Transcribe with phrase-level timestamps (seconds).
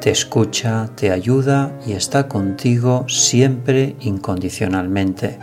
[0.00, 5.40] Te escucha, te ayuda y está contigo siempre incondicionalmente.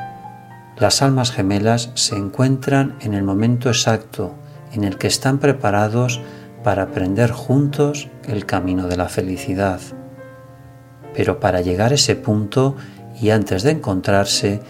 [0.77, 4.35] Las almas gemelas se encuentran en el momento exacto
[4.71, 6.21] en el que están preparados
[6.63, 9.81] para aprender juntos el camino de la felicidad.
[11.13, 12.77] Pero para llegar a ese punto
[13.21, 14.61] y antes de encontrarse,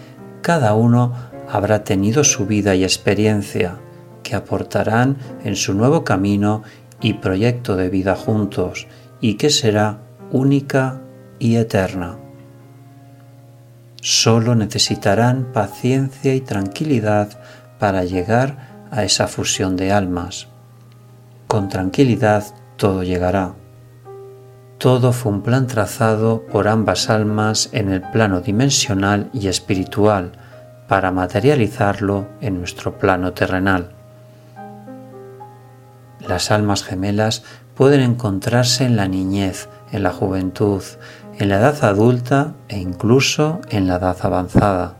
[0.42, 1.12] cada uno
[1.50, 3.78] habrá tenido su vida y experiencia
[4.22, 6.62] que aportarán en su nuevo camino
[7.00, 8.86] y proyecto de vida juntos
[9.20, 9.98] y que será
[10.30, 11.00] única
[11.38, 12.18] y eterna.
[14.02, 17.38] Solo necesitarán paciencia y tranquilidad
[17.78, 20.48] para llegar a esa fusión de almas.
[21.46, 22.44] Con tranquilidad
[22.76, 23.59] todo llegará.
[24.80, 30.32] Todo fue un plan trazado por ambas almas en el plano dimensional y espiritual
[30.88, 33.90] para materializarlo en nuestro plano terrenal.
[36.26, 37.42] Las almas gemelas
[37.74, 40.82] pueden encontrarse en la niñez, en la juventud,
[41.38, 44.96] en la edad adulta e incluso en la edad avanzada.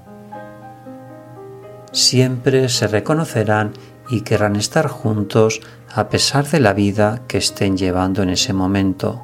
[1.91, 3.73] Siempre se reconocerán
[4.11, 9.23] y querrán estar juntos a pesar de la vida que estén llevando en ese momento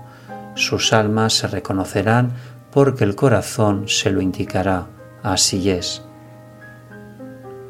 [0.56, 2.32] sus almas se reconocerán
[2.72, 4.86] porque el corazón se lo indicará,
[5.22, 6.02] así es.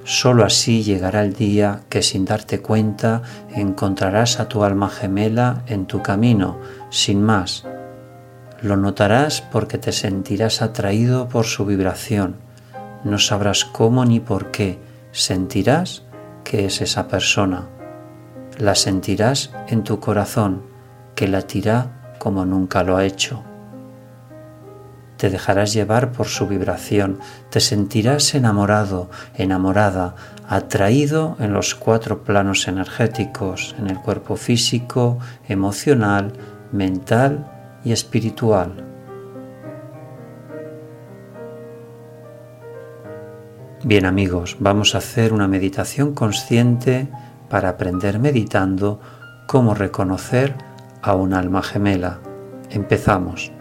[0.05, 3.23] Solo así llegará el día que sin darte cuenta
[3.53, 6.61] encontrarás a tu alma gemela en tu camino,
[6.91, 7.67] sin más.
[8.63, 12.37] Lo notarás porque te sentirás atraído por su vibración.
[13.03, 14.79] No sabrás cómo ni por qué,
[15.11, 16.05] sentirás
[16.45, 17.67] que es esa persona.
[18.59, 20.63] la sentirás en tu corazón,
[21.15, 23.43] que latirá como nunca lo ha hecho.
[25.17, 27.19] Te dejarás llevar por su vibración,
[27.51, 30.15] te sentirás enamorado, enamorada,
[30.47, 35.19] atraído en los cuatro planos energéticos, en el cuerpo físico,
[35.49, 36.33] emocional,
[36.71, 37.51] mental
[37.83, 38.85] y espiritual.
[43.85, 47.09] Bien amigos, vamos a hacer una meditación consciente
[47.49, 49.01] para aprender meditando
[49.47, 50.57] cómo reconocer
[51.03, 52.21] a un alma gemela.
[52.71, 53.53] Empezamos.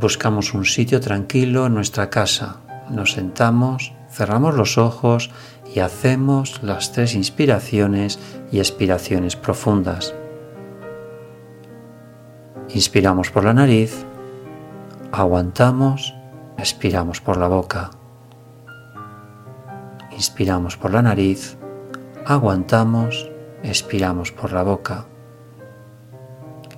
[0.00, 2.60] Buscamos un sitio tranquilo en nuestra casa.
[2.90, 5.30] Nos sentamos, cerramos los ojos
[5.74, 8.18] y hacemos las tres inspiraciones
[8.50, 10.14] y expiraciones profundas.
[12.70, 14.04] Inspiramos por la nariz,
[15.12, 16.14] aguantamos,
[16.58, 17.90] expiramos por la boca.
[20.10, 21.56] Inspiramos por la nariz,
[22.26, 23.31] aguantamos,
[23.62, 25.06] expiramos por la boca.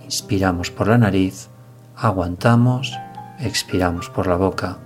[0.05, 1.49] Inspiramos por la nariz,
[1.97, 2.93] aguantamos,
[3.39, 4.79] expiramos por la boca.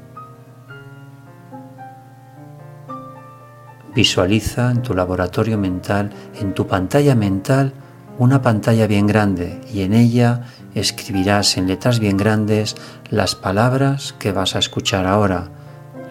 [3.95, 6.11] Visualiza en tu laboratorio mental,
[6.41, 7.73] en tu pantalla mental,
[8.19, 10.43] una pantalla bien grande y en ella
[10.75, 12.77] escribirás en letras bien grandes
[13.11, 15.49] las palabras que vas a escuchar ahora.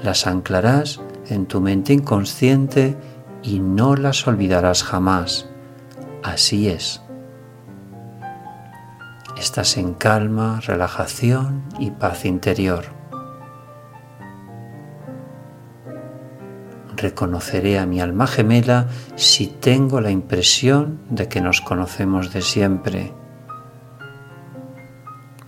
[0.01, 0.99] Las anclarás
[1.29, 2.97] en tu mente inconsciente
[3.43, 5.46] y no las olvidarás jamás.
[6.27, 7.01] Así es.
[9.37, 12.83] Estás en calma, relajación y paz interior.
[16.97, 23.13] Reconoceré a mi alma gemela si tengo la impresión de que nos conocemos de siempre.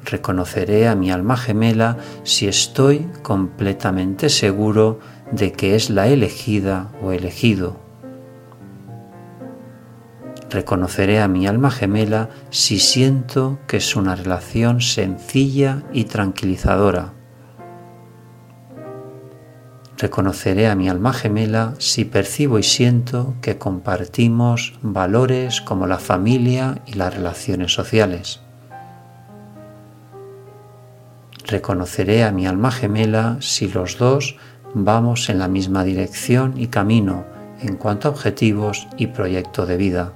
[0.05, 4.99] Reconoceré a mi alma gemela si estoy completamente seguro
[5.29, 7.88] de que es la elegida o elegido.
[10.49, 17.13] Reconoceré a mi alma gemela si siento que es una relación sencilla y tranquilizadora.
[19.99, 26.81] Reconoceré a mi alma gemela si percibo y siento que compartimos valores como la familia
[26.87, 28.39] y las relaciones sociales.
[31.45, 34.37] Reconoceré a mi alma gemela si los dos
[34.73, 37.25] vamos en la misma dirección y camino
[37.61, 40.13] en cuanto a objetivos y proyecto de vida.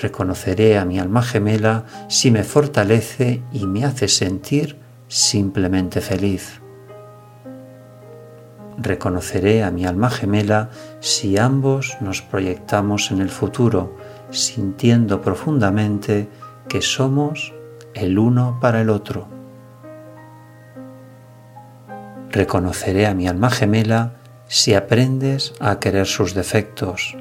[0.00, 4.78] Reconoceré a mi alma gemela si me fortalece y me hace sentir
[5.08, 6.60] simplemente feliz.
[8.76, 10.68] Reconoceré a mi alma gemela
[11.00, 13.96] si ambos nos proyectamos en el futuro,
[14.30, 16.28] sintiendo profundamente
[16.68, 17.54] que somos
[17.94, 19.28] el uno para el otro.
[22.30, 24.16] Reconoceré a mi alma gemela
[24.46, 27.16] si aprendes a querer sus defectos,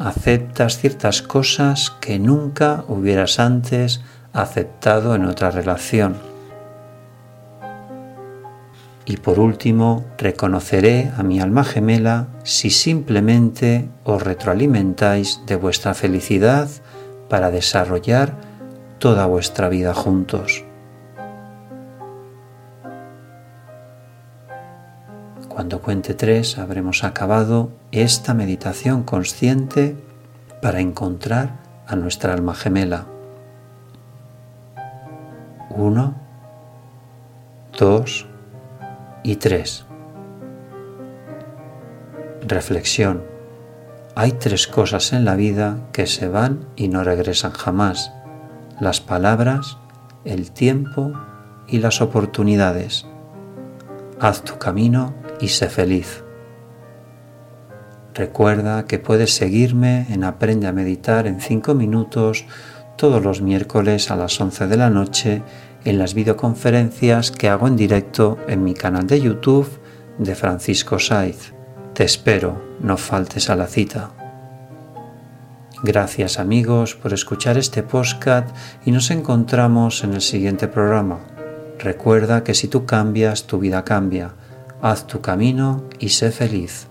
[0.00, 4.00] aceptas ciertas cosas que nunca hubieras antes
[4.32, 6.16] aceptado en otra relación.
[9.04, 16.68] Y por último, reconoceré a mi alma gemela si simplemente os retroalimentáis de vuestra felicidad
[17.28, 18.34] para desarrollar
[18.98, 20.64] toda vuestra vida juntos.
[25.60, 29.94] Cuando cuente tres habremos acabado esta meditación consciente
[30.62, 33.04] para encontrar a nuestra alma gemela.
[35.68, 36.14] Uno,
[37.78, 38.26] dos
[39.22, 39.84] y tres.
[42.40, 43.22] Reflexión.
[44.14, 48.14] Hay tres cosas en la vida que se van y no regresan jamás.
[48.80, 49.76] Las palabras,
[50.24, 51.12] el tiempo
[51.68, 53.04] y las oportunidades.
[54.18, 56.22] Haz tu camino y sé feliz.
[58.14, 62.44] Recuerda que puedes seguirme en Aprende a Meditar en 5 minutos
[62.96, 65.42] todos los miércoles a las 11 de la noche
[65.84, 69.70] en las videoconferencias que hago en directo en mi canal de YouTube
[70.18, 71.54] de Francisco Saiz.
[71.94, 74.10] Te espero, no faltes a la cita.
[75.82, 78.54] Gracias amigos por escuchar este podcast
[78.84, 81.20] y nos encontramos en el siguiente programa.
[81.78, 84.34] Recuerda que si tú cambias, tu vida cambia
[84.82, 86.86] haz tu camino y sé feliz.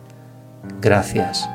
[0.81, 1.49] Gracias.